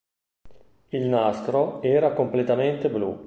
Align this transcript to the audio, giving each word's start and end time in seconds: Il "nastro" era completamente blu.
Il 0.89 1.03
"nastro" 1.03 1.79
era 1.83 2.13
completamente 2.13 2.89
blu. 2.89 3.19